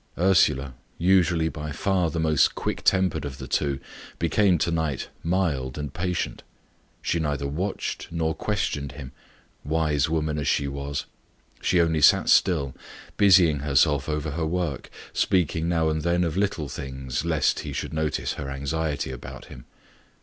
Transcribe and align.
Ursula, 0.17 0.73
usually 0.97 1.47
by 1.47 1.71
far 1.71 2.09
the 2.09 2.19
most 2.19 2.55
quick 2.55 2.81
tempered 2.81 3.23
of 3.23 3.37
the 3.37 3.47
two, 3.47 3.79
became 4.17 4.57
to 4.57 4.71
night 4.71 5.09
mild 5.23 5.77
and 5.77 5.93
patient. 5.93 6.41
She 7.03 7.19
neither 7.19 7.45
watched 7.47 8.07
nor 8.09 8.33
questioned 8.33 8.93
him 8.93 9.11
wise 9.63 10.09
woman 10.09 10.39
as 10.39 10.47
she 10.47 10.67
was; 10.67 11.05
she 11.61 11.79
only 11.79 12.01
sat 12.01 12.29
still, 12.29 12.73
busying 13.15 13.59
herself 13.59 14.09
over 14.09 14.31
her 14.31 14.45
work, 14.47 14.89
speaking 15.13 15.69
now 15.69 15.89
and 15.89 16.01
then 16.01 16.23
of 16.23 16.35
little 16.35 16.67
things, 16.67 17.23
lest 17.23 17.59
he 17.59 17.71
should 17.71 17.93
notice 17.93 18.33
her 18.33 18.49
anxiety 18.49 19.11
about 19.11 19.45
him. 19.53 19.65